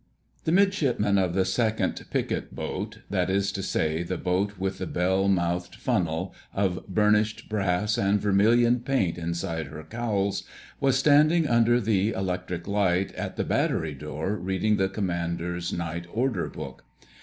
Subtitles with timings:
[0.45, 5.27] The Midshipman of the Second Picket Boat—that is to say, the boat with the bell
[5.27, 12.67] mouthed funnel of burnished brass and vermilion paint inside her cowls—was standing under the electric
[12.67, 16.83] light at the battery door reading the Commander's night order book.